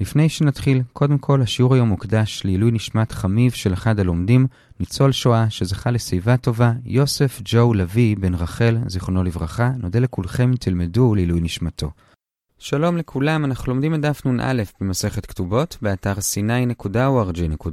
[0.00, 4.46] לפני שנתחיל, קודם כל השיעור היום מוקדש לעילוי נשמת חמיב של אחד הלומדים,
[4.80, 11.14] ניצול שואה שזכה לשיבה טובה, יוסף ג'ו לביא בן רחל, זיכרונו לברכה, נודה לכולכם תלמדו
[11.14, 11.90] לעילוי נשמתו.
[12.58, 17.68] שלום לכולם, אנחנו לומדים את דף נ"א במסכת כתובות, באתר sny.org.il.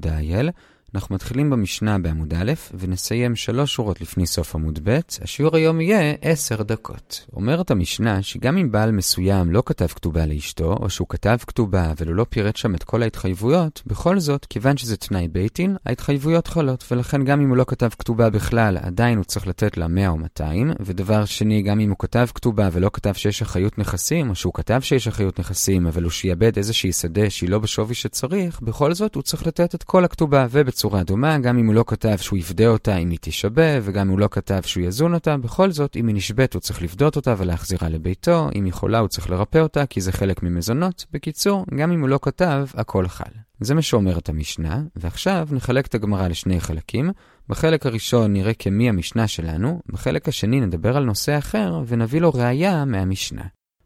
[0.95, 4.99] אנחנו מתחילים במשנה בעמוד א', ונסיים שלוש שורות לפני סוף עמוד ב'.
[5.21, 7.25] השיעור היום יהיה עשר דקות.
[7.33, 12.07] אומרת המשנה שגם אם בעל מסוים לא כתב כתובה לאשתו, או שהוא כתב כתובה אבל
[12.07, 16.85] הוא לא פירט שם את כל ההתחייבויות, בכל זאת, כיוון שזה תנאי בייטין, ההתחייבויות חלות,
[16.91, 20.17] ולכן גם אם הוא לא כתב כתובה בכלל, עדיין הוא צריך לתת לה 100 או
[20.17, 24.53] 200, ודבר שני, גם אם הוא כתב כתובה ולא כתב שיש אחריות נכסים, או שהוא
[24.53, 29.15] כתב שיש אחריות נכסים, אבל הוא שיעבד איזושהי שדה שהיא לא בשווי שצריך, בכל זאת
[29.15, 32.39] הוא צריך לתת את כל הכתובה ובצורה בצורה דומה, גם אם הוא לא כתב שהוא
[32.39, 35.95] יפדה אותה אם היא תישבה, וגם אם הוא לא כתב שהוא יזון אותה, בכל זאת,
[35.95, 39.57] אם היא נשבית הוא צריך לפדות אותה ולהחזירה לביתו, אם היא חולה הוא צריך לרפא
[39.57, 41.05] אותה, כי זה חלק ממזונות.
[41.11, 43.31] בקיצור, גם אם הוא לא כתב, הכל חל.
[43.59, 47.11] זה מה שאומרת המשנה, ועכשיו נחלק את הגמרא לשני חלקים.
[47.49, 52.85] בחלק הראשון נראה כמי המשנה שלנו, בחלק השני נדבר על נושא אחר ונביא לו ראייה
[52.85, 53.43] מהמשנה.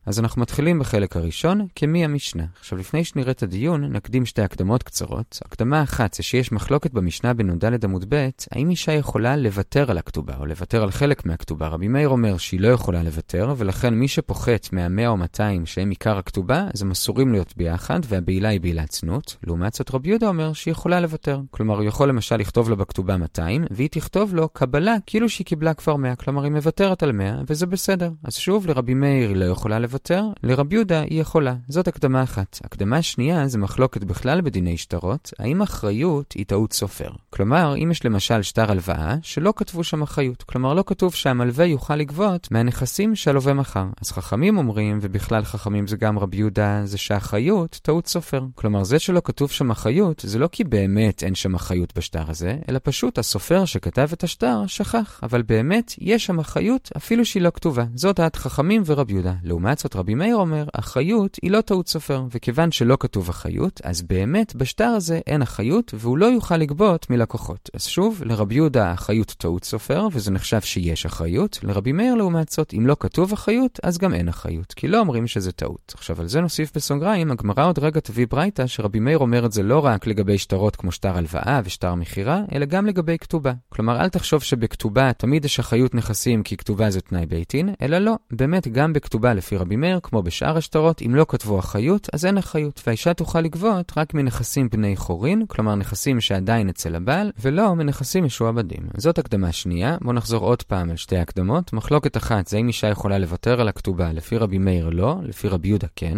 [0.08, 2.44] אז אנחנו מתחילים בחלק הראשון, כמי המשנה.
[2.60, 5.40] עכשיו, לפני שנראה את הדיון, נקדים שתי הקדמות קצרות.
[5.46, 10.34] הקדמה אחת זה שיש מחלוקת במשנה בנ"ד עמוד ב', האם אישה יכולה לוותר על הכתובה,
[10.40, 11.68] או לוותר על חלק מהכתובה.
[11.68, 16.18] רבי מאיר אומר שהיא לא יכולה לוותר, ולכן מי שפוחת מה-100 או 200 שהם עיקר
[16.18, 19.38] הכתובה, אז הם אסורים להיות ביחד, והבעילה היא בעילת צנות.
[19.44, 21.42] לעומת זאת, רבי יהודה אומר שהיא יכולה לוותר.
[21.52, 25.74] כלומר, הוא יכול למשל לכתוב לה בכתובה 200, והיא תכתוב לו קבלה כאילו שהיא קיבלה
[25.74, 28.12] כבר 100, כלומר היא מוותרת על 100, וזה בסדר.
[28.24, 29.97] אז שוב, לרבי מאיר לא יכולה לוותר.
[29.98, 31.56] לוותר, לרבי יהודה היא יכולה.
[31.68, 32.60] זאת הקדמה אחת.
[32.64, 37.10] הקדמה שנייה זה מחלוקת בכלל בדיני שטרות, האם אחריות היא טעות סופר.
[37.30, 40.44] כלומר, אם יש למשל שטר הלוואה, שלא כתבו שם אחריות.
[40.44, 43.86] כלומר, לא כתוב שהמלווה יוכל לגבות מהנכסים שהלווה מכר.
[44.02, 48.44] אז חכמים אומרים, ובכלל חכמים זה גם רבי יהודה, זה שהאחריות טעות סופר.
[48.56, 52.58] כלומר, זה שלא כתוב שם אחריות, זה לא כי באמת אין שם אחריות בשטר הזה,
[52.70, 55.20] אלא פשוט הסופר שכתב את השטר שכח.
[55.24, 57.86] אבל באמת, יש שם אחריות אפילו שהיא לא כתובה.
[57.96, 59.34] זאת דעת חכמים ורבי יהודה.
[59.44, 64.02] לעומת זאת, רבי מאיר אומר, אחריות היא לא טעות סופר, וכיוון שלא כתוב אחריות, אז
[64.02, 67.70] באמת בשטר הזה אין אחריות, והוא לא יוכל לגבות מלקוחות.
[67.74, 71.60] אז שוב, לרבי יהודה האחריות טעות סופר, וזה נחשב שיש אחריות.
[71.64, 75.28] לרבי מאיר לעומת זאת, אם לא כתוב אחריות, אז גם אין אחריות, כי לא אומרים
[75.28, 75.94] שזה טעות.
[75.96, 79.64] עכשיו, על זה נוסיף בסוגריים, הגמרא עוד רגע תביא ברייתא, שרבי מאיר אומר את זה
[79.64, 83.54] לא רק לגבי שטרות כמו שטר הלוואה ושטר מכירה, אלא גם לגבי כתובה.
[83.70, 88.16] כלומר, אל תחשוב שבכתובה תמיד יש אחריות נכסים כי כתובה זה תנאי ביתין, אלא לא,
[88.32, 92.38] באמת גם בכתובה לפי רבי מאיר, כמו בשאר השטרות, אם לא כתבו אחריות, אז אין
[92.38, 98.24] אחריות, והאישה תוכל לגבות רק מנכסים בני חורין, כלומר נכסים שעדיין אצל הבעל, ולא מנכסים
[98.24, 98.88] משועבדים.
[98.98, 101.74] זאת הקדמה שנייה, בואו נחזור עוד פעם על שתי הקדמות.
[101.74, 105.68] מחלוקת אחת זה אם אישה יכולה לוותר על הכתובה, לפי רבי מאיר לא, לפי רבי
[105.68, 106.18] יהודה כן.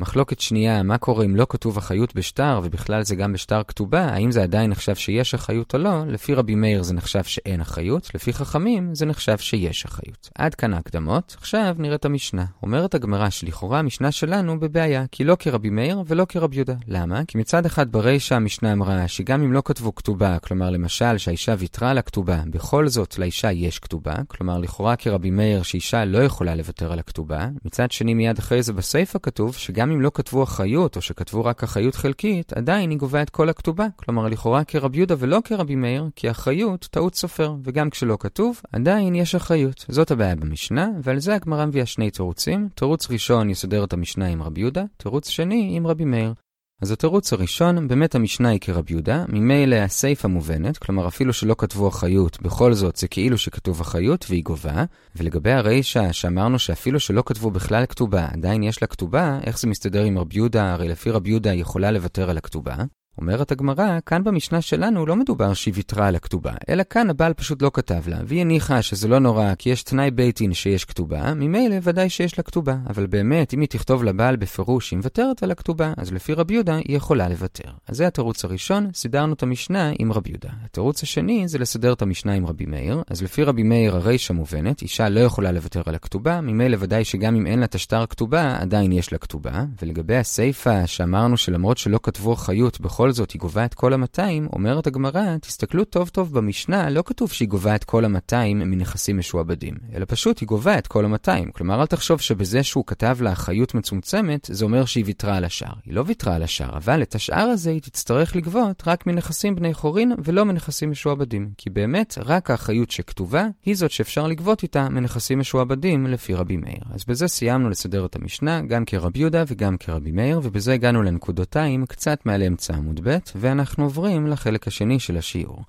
[0.00, 4.32] מחלוקת שנייה, מה קורה אם לא כתוב אחריות בשטר, ובכלל זה גם בשטר כתובה, האם
[4.32, 6.06] זה עדיין נחשב שיש אחריות או לא?
[6.06, 10.30] לפי רבי מאיר זה נחשב שאין אחריות, לפי חכמים זה נחשב שיש אחריות.
[10.34, 12.44] עד כאן ההקדמות, עכשיו נראה את המשנה.
[12.62, 16.74] אומרת הגמרא שלכאורה המשנה שלנו בבעיה, כי לא כרבי מאיר ולא כרבי יהודה.
[16.88, 17.24] למה?
[17.28, 21.90] כי מצד אחד ברישא המשנה אמרה שגם אם לא כתבו כתובה, כלומר למשל שהאישה ויתרה
[21.90, 26.92] על הכתובה, בכל זאת לאישה יש כתובה, כלומר לכאורה כרבי מאיר שאישה לא יכולה לוותר
[26.92, 27.48] על הכתובה.
[27.64, 31.44] מצד שני מיד אחרי זה בסיפא כתוב שגם גם אם לא כתבו אחריות, או שכתבו
[31.44, 33.86] רק אחריות חלקית, עדיין היא גובה את כל הכתובה.
[33.96, 39.14] כלומר, לכאורה כרבי יהודה ולא כרבי מאיר, כי אחריות טעות סופר, וגם כשלא כתוב, עדיין
[39.14, 39.84] יש אחריות.
[39.88, 42.68] זאת הבעיה במשנה, ועל זה הגמרא מביאה שני תירוצים.
[42.74, 46.34] תירוץ ראשון יסדר את המשנה עם רבי יהודה, תירוץ שני עם רבי מאיר.
[46.82, 51.88] אז התירוץ הראשון, באמת המשנה היא כרבי יהודה, ממילא הסיפה מובנת, כלומר אפילו שלא כתבו
[51.88, 54.84] אחריות, בכל זאת זה כאילו שכתוב אחריות והיא גובה,
[55.16, 60.04] ולגבי הרישא שאמרנו שאפילו שלא כתבו בכלל כתובה, עדיין יש לה כתובה, איך זה מסתדר
[60.04, 62.76] עם רבי יהודה, הרי לפי רבי יהודה היא יכולה לוותר על הכתובה.
[63.18, 67.62] אומרת הגמרא, כאן במשנה שלנו לא מדובר שהיא ויתרה על הכתובה, אלא כאן הבעל פשוט
[67.62, 71.76] לא כתב לה, והיא הניחה שזה לא נורא כי יש תנאי בייטין שיש כתובה, ממילא
[71.82, 72.76] ודאי שיש לה כתובה.
[72.88, 76.76] אבל באמת, אם היא תכתוב לבעל בפירוש שהיא מוותרת על הכתובה, אז לפי רבי יהודה
[76.76, 77.70] היא יכולה לוותר.
[77.88, 80.48] אז זה התירוץ הראשון, סידרנו את המשנה עם רבי יהודה.
[80.64, 84.82] התירוץ השני זה לסדר את המשנה עם רבי מאיר, אז לפי רבי מאיר הרישא מובנת,
[84.82, 88.56] אישה לא יכולה לוותר על הכתובה, ממילא ודאי שגם אם אין לה את השטר כתובה,
[88.60, 89.64] עדיין יש לה כתובה.
[89.82, 94.52] ולגבי הסיפא, שאמרנו שלמרות שלא כתבו חיות בכל ובכל זאת היא גובה את כל ה-200,
[94.52, 99.74] אומרת הגמרא, תסתכלו טוב טוב במשנה, לא כתוב שהיא גובה את כל ה-200 מנכסים משועבדים,
[99.94, 101.52] אלא פשוט היא גובה את כל ה-200.
[101.52, 105.72] כלומר, אל תחשוב שבזה שהוא כתב לה אחריות מצומצמת, זה אומר שהיא ויתרה על השאר.
[105.84, 109.74] היא לא ויתרה על השאר, אבל את השאר הזה היא תצטרך לגבות רק מנכסים בני
[109.74, 111.50] חורין ולא מנכסים משועבדים.
[111.58, 116.82] כי באמת, רק האחריות שכתובה היא זאת שאפשר לגבות איתה מנכסים משועבדים לפי רבי מאיר.
[116.90, 121.86] אז בזה סיימנו לסדר את המשנה, גם כרבי יהודה וגם כרבי מאיר, ובזה הגענו לנקודותיים
[121.86, 125.64] קצת מעל אמצע עמוד ב', ואנחנו עוברים לחלק השני של השיעור.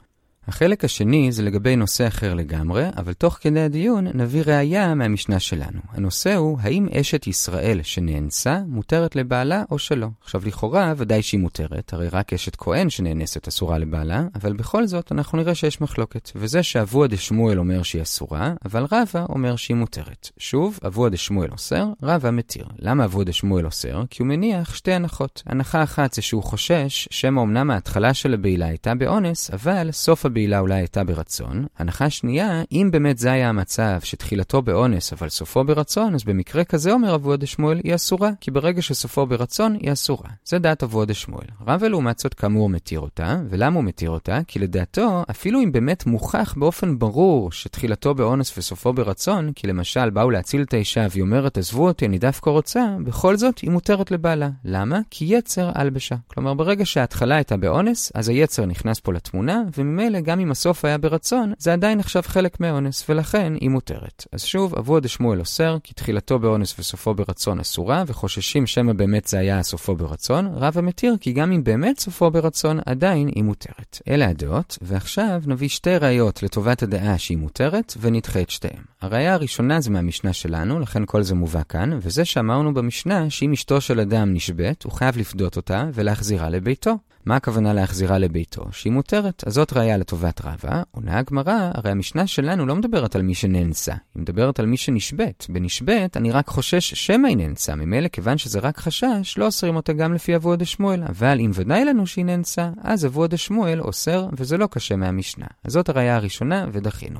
[0.48, 5.80] החלק השני זה לגבי נושא אחר לגמרי, אבל תוך כדי הדיון נביא ראייה מהמשנה שלנו.
[5.92, 10.08] הנושא הוא, האם אשת ישראל שנאנסה מותרת לבעלה או שלא?
[10.22, 15.12] עכשיו לכאורה ודאי שהיא מותרת, הרי רק אשת כהן שנאנסת אסורה לבעלה, אבל בכל זאת
[15.12, 16.32] אנחנו נראה שיש מחלוקת.
[16.36, 20.30] וזה שאבוה דשמואל אומר שהיא אסורה, אבל רבא אומר שהיא מותרת.
[20.38, 22.66] שוב, אבוה דשמואל אוסר, רבא מתיר.
[22.80, 24.04] למה אבוה דשמואל אוסר?
[24.10, 25.44] כי הוא מניח שתי הנחות.
[25.46, 30.60] הנחה אחת זה שהוא חושש שמא אמנם ההתחלה של הבעילה הייתה באונס, אבל סוף הבעילה
[30.60, 31.66] אולי הייתה ברצון.
[31.78, 36.92] הנחה שנייה, אם באמת זה היה המצב שתחילתו באונס אבל סופו ברצון, אז במקרה כזה
[36.92, 40.30] אומר אבוה דשמואל היא אסורה, כי ברגע שסופו ברצון היא אסורה.
[40.46, 41.46] זה דעת אבוה דשמואל.
[41.68, 44.40] רבא לעומת זאת כאמור מתיר אותה, ולמה הוא מתיר אותה?
[44.48, 50.32] כי לדעתו, אפילו אם באמת מוכח באופן ברור שתחילתו באונס וסופו ברצון, כי למשל באו
[50.32, 54.50] להציל את האישה והיא אומרת עזבו אותי אני דווקא רוצה, בכל זאת היא מותרת לבעלה.
[54.66, 55.00] למה?
[55.10, 56.16] כי יצר הלבשה.
[56.28, 60.98] כלומר ברגע שההתחלה הייתה באונס, אז היצר נכנס פה לתמונה, וממילא גם אם הסוף היה
[60.98, 64.26] ברצון, זה עדיין נחשב חלק מאונס, ולכן היא מותרת.
[64.32, 69.40] אז שוב, אבוה דשמואל אוסר, כי תחילתו באונס וסופו ברצון אסורה, וחוששים שמא באמת זה
[69.40, 74.02] היה סופו ברצון, רב המתיר, כי גם אם באמת סופו ברצון, עדיין היא מותרת.
[74.08, 78.84] אלה הדעות, ועכשיו נביא שתי ראיות לטובת הדעה שהיא מותרת, ונדחה את שתיהן.
[79.02, 83.82] הראיה הראשונה זה מהמשנה שלנו, לכן כל זה מובא כאן, וזה שאמרנו במשנה שאם אשתו
[83.82, 86.98] של אדם נשבית, הוא חייב לפדות אותה ולהחזירה לביתו.
[87.26, 88.66] מה הכוונה להחזירה לביתו?
[88.72, 89.44] שהיא מותרת.
[89.48, 90.84] אז זאת ראיה לטובת רבא.
[90.92, 95.48] עונה הגמרא, הרי המשנה שלנו לא מדברת על מי שנאנסה, היא מדברת על מי שנשבית.
[95.50, 97.76] בנשבית, אני רק חושש שמא היא נאנסה.
[97.76, 101.04] ממילא, כיוון שזה רק חשש, לא אוסרים אותה גם לפי אבוה דשמואל.
[101.04, 105.48] אבל אם ודאי לנו שהיא נאנסה, אז אבוה דשמואל אוסר, וזה לא קשה מהמשנה.
[105.64, 107.20] אז זאת הראיה הראשונה, ודחינו.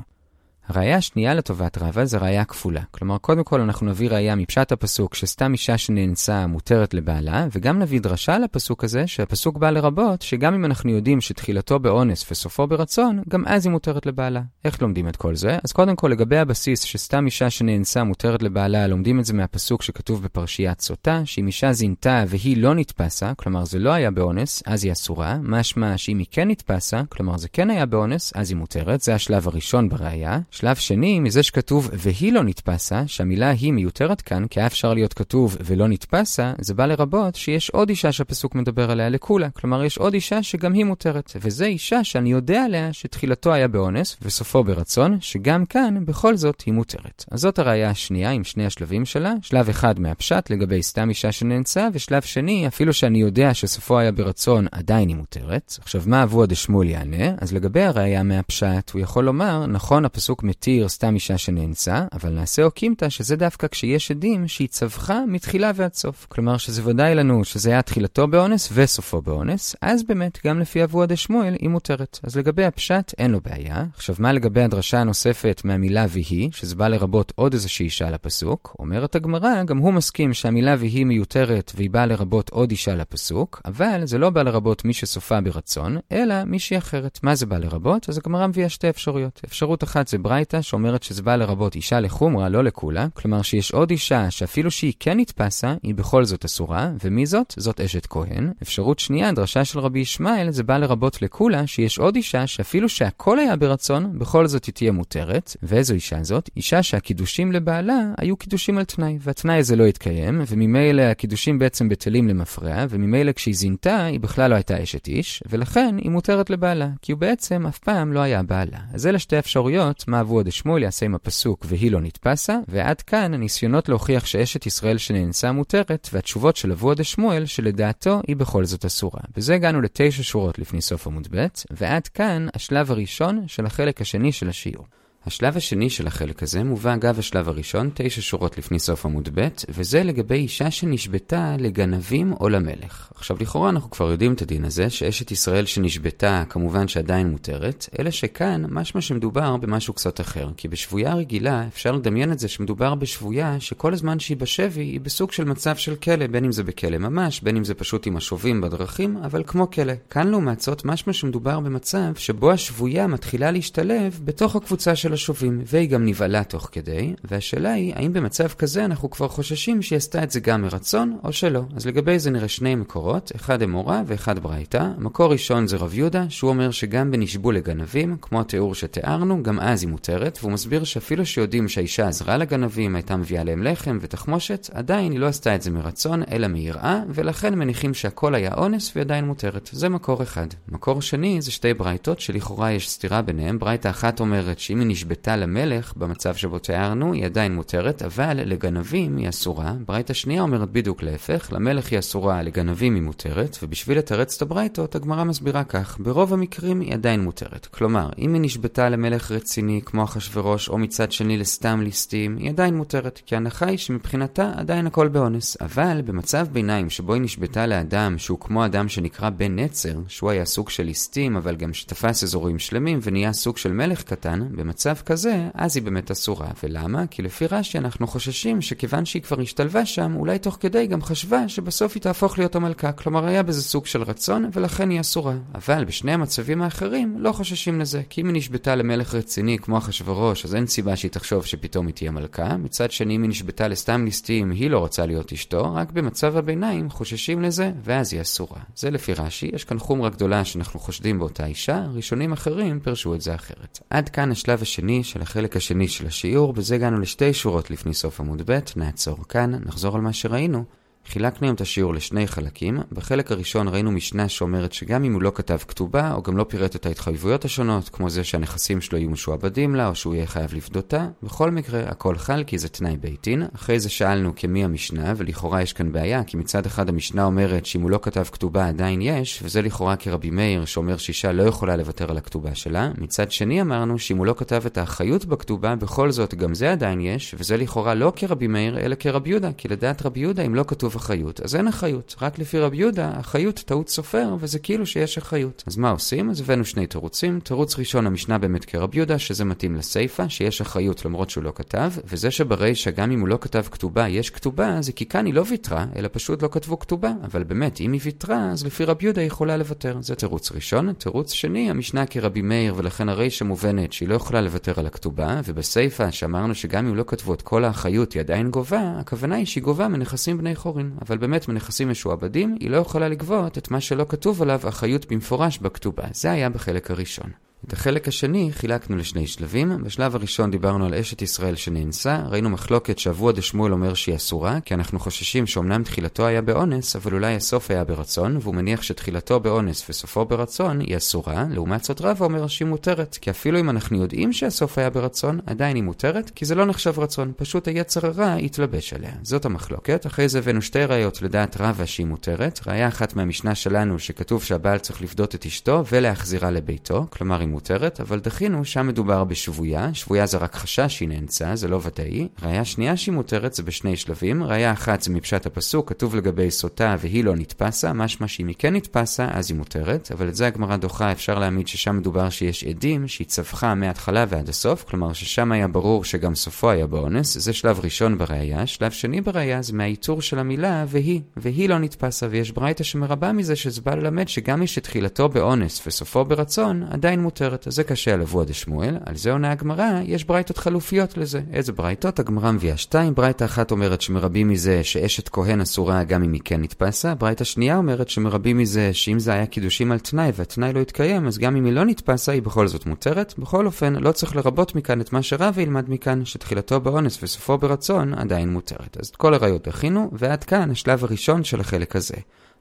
[0.68, 2.80] הראיה השנייה לטובת רבא זה ראיה כפולה.
[2.90, 8.00] כלומר, קודם כל אנחנו נביא ראיה מפשט הפסוק שסתם אישה שנאנסה מותרת לבעלה, וגם נביא
[8.00, 13.44] דרשה לפסוק הזה, שהפסוק בא לרבות, שגם אם אנחנו יודעים שתחילתו באונס וסופו ברצון, גם
[13.46, 14.42] אז היא מותרת לבעלה.
[14.64, 15.58] איך לומדים את כל זה?
[15.64, 20.22] אז קודם כל, לגבי הבסיס שסתם אישה שנאנסה מותרת לבעלה, לומדים את זה מהפסוק שכתוב
[20.22, 24.92] בפרשיית סוטה, שאם אישה זינתה והיא לא נתפסה, כלומר זה לא היה באונס, אז היא
[24.92, 29.14] אסורה, משמע שאם היא כן נתפסה, כלומר זה כן היה באונס, אז היא מותרת, זה
[29.14, 30.38] השלב הראשון בראיה.
[30.56, 35.14] שלב שני, מזה שכתוב והיא לא נתפסה, שהמילה היא מיותרת כאן, כי היה אפשר להיות
[35.14, 39.50] כתוב ולא נתפסה, זה בא לרבות שיש עוד אישה שהפסוק מדבר עליה לכולה.
[39.50, 44.16] כלומר, יש עוד אישה שגם היא מותרת, וזה אישה שאני יודע עליה שתחילתו היה באונס
[44.22, 47.24] וסופו ברצון, שגם כאן בכל זאת היא מותרת.
[47.30, 51.88] אז זאת הראייה השנייה עם שני השלבים שלה, שלב אחד מהפשט לגבי סתם אישה שנאנסה,
[51.92, 55.78] ושלב שני, אפילו שאני יודע שסופו היה ברצון, עדיין היא מותרת.
[55.80, 57.34] עכשיו, מה אבוה דשמואל יענה?
[57.40, 62.62] אז לגבי הראייה מהפשט, הוא יכול לומר, נכון, הפסוק מתיר סתם אישה שנאנסה, אבל נעשה
[62.62, 66.26] אוקימתא שזה דווקא כשיש עדים שהיא צווחה מתחילה ועד סוף.
[66.28, 71.06] כלומר שזה ודאי לנו שזה היה תחילתו באונס וסופו באונס, אז באמת גם לפי אבוה
[71.06, 72.18] דשמואל היא מותרת.
[72.22, 73.84] אז לגבי הפשט אין לו בעיה.
[73.94, 78.76] עכשיו מה לגבי הדרשה הנוספת מהמילה ויהי, שזה בא לרבות עוד איזושהי אישה לפסוק?
[78.78, 84.00] אומרת הגמרא, גם הוא מסכים שהמילה ויהי מיותרת והיא באה לרבות עוד אישה לפסוק, אבל
[84.04, 87.20] זה לא בא לרבות מי שסופה ברצון, אלא מישהי אחרת.
[87.22, 88.08] מה זה בא לרבות?
[88.08, 89.40] אז הגמרא מביאה שתי אפשרויות.
[89.44, 93.90] אפשרות אחת זה ברייתא שאומרת שזה בא לרבות אישה לחומרה, לא לכולה, כלומר שיש עוד
[93.90, 97.54] אישה שאפילו שהיא כן נתפסה, היא בכל זאת אסורה, ומי זאת?
[97.56, 98.52] זאת אשת כהן.
[98.62, 103.38] אפשרות שנייה, דרשה של רבי ישמעאל, זה בא לרבות לכולה, שיש עוד אישה שאפילו שהכל
[103.38, 105.56] היה ברצון, בכל זאת היא תהיה מותרת.
[105.62, 106.50] ואיזו אישה זאת?
[106.56, 112.28] אישה שהקידושים לבעלה היו קידושים על תנאי, והתנאי הזה לא התקיים, וממילא הקידושים בעצם בטלים
[112.28, 117.12] למפרע, וממילא כשהיא זינתה, היא בכלל לא הייתה אשת איש, ולכן היא מותרת לבעלה, כי
[117.12, 118.78] הוא בעצם אף פעם לא היה בעלה.
[118.92, 123.00] אז אלה שתי אפשרויות, מה עברו עד שמואל יעשה עם הפסוק והיא לא נתפסה, ועד
[123.00, 128.64] כאן הניסיונות להוכיח שאשת ישראל שנאנסה מותרת, והתשובות של אבו עד שמואל שלדעתו היא בכל
[128.64, 129.20] זאת אסורה.
[129.36, 134.32] בזה הגענו לתשע שורות לפני סוף עמוד ב', ועד כאן השלב הראשון של החלק השני
[134.32, 134.86] של השיעור.
[135.26, 139.48] השלב השני של החלק הזה מובא אגב השלב הראשון, תשע שורות לפני סוף עמוד ב',
[139.68, 143.12] וזה לגבי אישה שנשבתה לגנבים או למלך.
[143.14, 148.10] עכשיו לכאורה אנחנו כבר יודעים את הדין הזה, שאשת ישראל שנשבתה כמובן שעדיין מותרת, אלא
[148.10, 150.48] שכאן משמע שמדובר במשהו קצת אחר.
[150.56, 155.32] כי בשבויה רגילה אפשר לדמיין את זה שמדובר בשבויה שכל הזמן שהיא בשבי היא בסוג
[155.32, 158.60] של מצב של כלא, בין אם זה בכלא ממש, בין אם זה פשוט עם השובים
[158.60, 159.92] בדרכים, אבל כמו כלא.
[160.10, 165.88] כאן לעומת זאת משמע שמדובר במצב שבו השבויה מתחילה להשתלב בתוך הקבוצה של השובים, והיא
[165.88, 170.30] גם נבהלה תוך כדי, והשאלה היא, האם במצב כזה אנחנו כבר חוששים שהיא עשתה את
[170.30, 171.62] זה גם מרצון, או שלא.
[171.76, 174.88] אז לגבי זה נראה שני מקורות, אחד אמורה ואחד ברייתא.
[174.98, 179.82] מקור ראשון זה רב יהודה, שהוא אומר שגם בנשבו לגנבים, כמו התיאור שתיארנו, גם אז
[179.82, 185.12] היא מותרת, והוא מסביר שאפילו שיודעים שהאישה עזרה לגנבים, הייתה מביאה להם לחם ותחמושת, עדיין
[185.12, 189.24] היא לא עשתה את זה מרצון, אלא מיראה, ולכן מניחים שהכל היה אונס והיא עדיין
[189.24, 189.70] מותרת.
[189.72, 190.46] זה מקור אחד.
[190.68, 193.58] מקור שני זה שתי ברייתות שלכאורה יש סתירה ביניהם.
[193.58, 199.16] ברייתא אחת אומרת שאם היא נשבתה למלך, במצב שבו תיארנו, היא עדיין מותרת, אבל לגנבים
[199.16, 199.74] היא אסורה.
[199.86, 204.94] ברייתא שנייה אומרת בדיוק להפך, למלך היא אסורה, לגנבים היא מותרת, ובשביל לתרץ את הברייתות,
[204.94, 207.66] הגמרא מסבירה כך, ברוב המקרים היא עדיין מותרת.
[207.66, 212.76] כלומר, אם היא נשבתה למלך רציני, כמו אחשורוש, או מצד שני לסתם ליסטים, היא עדיין
[212.76, 215.56] מותרת, כי ההנחה היא שמבחינתה עדיין הכל באונס.
[215.60, 220.44] אבל במצב ביניים שבו היא נשבתה לאדם שהוא כמו אדם שנקרא בן נצר, שהוא היה
[220.44, 225.48] סוג של ליסטים, אבל גם שתפס אזורים שלמים ונהיה סוג של מלך קטן, במצב כזה,
[225.54, 226.48] אז היא באמת אסורה.
[226.62, 227.06] ולמה?
[227.06, 231.48] כי לפי רש"י אנחנו חוששים שכיוון שהיא כבר השתלבה שם, אולי תוך כדי גם חשבה
[231.48, 232.92] שבסוף היא תהפוך להיות המלכה.
[232.92, 235.34] כלומר, היה בזה סוג של רצון, ולכן היא אסורה.
[235.54, 240.44] אבל בשני המצבים האחרים לא חוששים לזה, כי אם היא נשבתה למלך רציני כמו אחשורוש,
[240.44, 242.56] אז אין סיבה שהיא תחשוב שפתאום היא תהיה מלכה.
[242.56, 246.90] מצד שני, אם היא נשבתה לסתם ליסטים, היא לא רוצה להיות אשתו, רק במצב הביניים
[246.90, 248.60] חוששים לזה, ואז היא אסורה.
[248.76, 253.20] זה לפי רש"י, יש כאן חומרה גדולה שאנחנו חושדים באותה אישה, ראשונים אחרים פירשו את
[253.20, 253.78] זה אחרת.
[253.90, 258.20] עד כאן השלב השני של החלק השני של השיעור, בזה הגענו לשתי שורות לפני סוף
[258.20, 260.64] עמוד ב', נעצור כאן, נחזור על מה שראינו.
[261.08, 262.78] חילקנו היום את השיעור לשני חלקים.
[262.92, 266.76] בחלק הראשון ראינו משנה שאומרת שגם אם הוא לא כתב כתובה, או גם לא פירט
[266.76, 271.06] את ההתחייבויות השונות, כמו זה שהנכסים שלו יהיו משועבדים לה, או שהוא יהיה חייב לפדותה,
[271.22, 273.42] בכל מקרה הכל חל כי זה תנאי ביתין.
[273.54, 277.80] אחרי זה שאלנו כמי המשנה, ולכאורה יש כאן בעיה, כי מצד אחד המשנה אומרת שאם
[277.80, 282.10] הוא לא כתב כתובה עדיין יש, וזה לכאורה כרבי מאיר שאומר שאישה לא יכולה לוותר
[282.10, 282.90] על הכתובה שלה.
[282.98, 287.00] מצד שני אמרנו שאם הוא לא כתב את האחריות בכתובה, בכל זאת גם זה עדיין
[287.00, 290.64] יש, וזה לכאורה לא כרבי מאיר, אלא כרבי יהודה, כי לדעת רבי יהודה אם לא
[290.66, 292.16] כתוב אחריות, אז אין אחריות.
[292.22, 295.62] רק לפי רבי יהודה, אחריות טעות סופר, וזה כאילו שיש אחריות.
[295.66, 296.30] אז מה עושים?
[296.30, 297.40] אז הבאנו שני תירוצים.
[297.40, 301.92] תירוץ ראשון, המשנה באמת כרבי יהודה, שזה מתאים לסיפא, שיש אחריות למרות שהוא לא כתב,
[302.04, 305.44] וזה שברישא, גם אם הוא לא כתב כתובה, יש כתובה, זה כי כאן היא לא
[305.48, 307.12] ויתרה, אלא פשוט לא כתבו כתובה.
[307.24, 309.96] אבל באמת, אם היא ויתרה, אז לפי רבי יהודה היא יכולה לוותר.
[310.00, 310.92] זה תירוץ ראשון.
[310.92, 316.10] תירוץ שני, המשנה כרבי מאיר, ולכן הרישא מובנת שהיא לא יכולה לוותר על הכתובה, ובסיפא,
[316.10, 319.88] שאמרנו שגם אם לא כתבו את כל האחריות, היא עדיין גובה, הכוונה היא שהיא גובה
[319.88, 320.85] מנכסים בני חורין.
[321.02, 325.58] אבל באמת מנכסים משועבדים, היא לא יכולה לגבות את מה שלא כתוב עליו אחריות במפורש
[325.58, 326.04] בכתובה.
[326.12, 327.30] זה היה בחלק הראשון.
[327.64, 329.82] את החלק השני חילקנו לשני שלבים.
[329.84, 334.74] בשלב הראשון דיברנו על אשת ישראל שנאנסה, ראינו מחלוקת שאבוה דשמואל אומר שהיא אסורה, כי
[334.74, 339.90] אנחנו חוששים שאומנם תחילתו היה באונס, אבל אולי הסוף היה ברצון, והוא מניח שתחילתו באונס
[339.90, 344.32] וסופו ברצון היא אסורה, לעומת זאת רבא אומר שהיא מותרת, כי אפילו אם אנחנו יודעים
[344.32, 348.92] שהסוף היה ברצון, עדיין היא מותרת, כי זה לא נחשב רצון, פשוט היצר הרע התלבש
[348.92, 349.12] עליה.
[349.22, 353.98] זאת המחלוקת, אחרי זה הבאנו שתי ראיות לדעת רבא שהיא מותרת, ראיה אחת מהמשנה שלנו
[353.98, 359.24] שכתוב שהבעל צריך לפדות את אשתו ולהחזירה לביתו, כלומר היא מותרת, אבל דחינו, שם מדובר
[359.24, 362.28] בשבויה, שבויה זה רק חשש שהיא נאנסה, זה לא ודאי.
[362.42, 366.96] ראיה שנייה שהיא מותרת זה בשני שלבים, ראיה אחת זה מפשט הפסוק, כתוב לגבי סוטה
[366.98, 370.76] והיא לא נתפסה, משמע שאם היא כן נתפסה, אז היא מותרת, אבל את זה הגמרא
[370.76, 375.68] דוחה, אפשר להעמיד ששם מדובר שיש עדים שהיא צווחה מההתחלה ועד הסוף, כלומר ששם היה
[375.68, 380.38] ברור שגם סופו היה באונס, זה שלב ראשון בראיה, שלב שני בראיה זה מהאיתור של
[380.38, 385.28] המילה והיא, והיא לא נתפסה, ויש ברייתא שמרבה מזה שזה בא ללמד שגם מי שתחילתו
[385.28, 387.26] באונס וסופו ברצון, עדיין.
[387.36, 387.66] מותרת.
[387.66, 391.40] אז זה קשה על אבוה דשמואל, על זה עונה הגמרא, יש ברייתות חלופיות לזה.
[391.52, 392.18] איזה ברייתות?
[392.18, 393.14] הגמרא מביאה שתיים.
[393.14, 397.14] ברייתא אחת אומרת שמרבים מזה שאשת כהן אסורה גם אם היא כן נתפסה.
[397.14, 401.38] ברייתא שנייה אומרת שמרבים מזה שאם זה היה קידושים על תנאי והתנאי לא התקיים, אז
[401.38, 403.34] גם אם היא לא נתפסה היא בכל זאת מותרת.
[403.38, 408.14] בכל אופן, לא צריך לרבות מכאן את מה שרב ילמד מכאן, שתחילתו באונס וסופו ברצון
[408.14, 408.96] עדיין מותרת.
[409.00, 412.16] אז את כל הראיות הכינו, ועד כאן השלב הראשון של החלק הזה.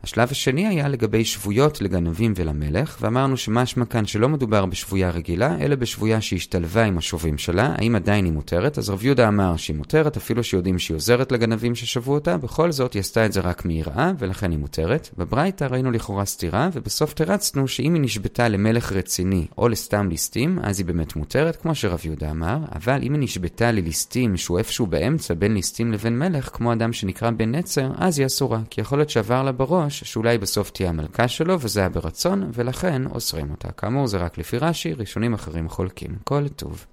[0.05, 5.75] השלב השני היה לגבי שבויות לגנבים ולמלך, ואמרנו שמשמע כאן שלא מדובר בשבויה רגילה, אלא
[5.75, 8.77] בשבויה שהשתלבה עם השובים שלה, האם עדיין היא מותרת?
[8.77, 12.93] אז רב יהודה אמר שהיא מותרת, אפילו שיודעים שהיא עוזרת לגנבים ששבו אותה, בכל זאת
[12.93, 15.09] היא עשתה את זה רק מיראה, ולכן היא מותרת.
[15.17, 20.79] בברייתא ראינו לכאורה סתירה, ובסוף תרצנו שאם היא נשבתה למלך רציני, או לסתם ליסטים, אז
[20.79, 25.33] היא באמת מותרת, כמו שרב יהודה אמר, אבל אם היא נשבתה לליסטים שהוא איפשהו באמצע
[25.33, 29.09] בין ליסטים לבין מלך, כמו אדם שנקרא בן נצר, אז היא אסורה, כי יכול להיות
[29.09, 33.71] שעבר לה בראש שאולי בסוף תהיה המלכה שלו, וזה היה ברצון, ולכן אוסרים אותה.
[33.71, 36.17] כאמור, זה רק לפי רש"י, ראשונים אחרים חולקים.
[36.23, 36.85] כל טוב.